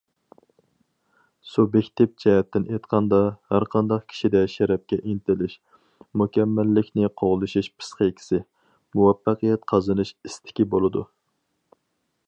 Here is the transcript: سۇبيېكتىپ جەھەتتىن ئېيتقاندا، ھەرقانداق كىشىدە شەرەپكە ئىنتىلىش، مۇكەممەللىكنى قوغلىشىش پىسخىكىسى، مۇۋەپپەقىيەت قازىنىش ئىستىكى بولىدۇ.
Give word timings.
سۇبيېكتىپ 1.49 2.15
جەھەتتىن 2.23 2.65
ئېيتقاندا، 2.71 3.19
ھەرقانداق 3.55 4.07
كىشىدە 4.13 4.41
شەرەپكە 4.55 4.99
ئىنتىلىش، 5.11 5.53
مۇكەممەللىكنى 6.23 7.13
قوغلىشىش 7.23 7.71
پىسخىكىسى، 7.75 8.43
مۇۋەپپەقىيەت 8.99 9.71
قازىنىش 9.75 10.15
ئىستىكى 10.31 10.69
بولىدۇ. 10.75 11.05